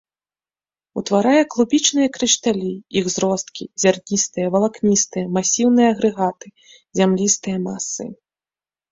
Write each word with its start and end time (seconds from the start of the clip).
Утварае 0.99 1.41
кубічныя 1.55 2.07
крышталі, 2.15 2.71
іх 3.01 3.05
зросткі, 3.15 3.63
зярністыя, 3.83 4.47
валакністыя, 4.55 5.25
масіўныя 5.35 5.87
агрэгаты, 5.97 6.47
зямлістыя 7.01 7.57
масы. 7.67 8.05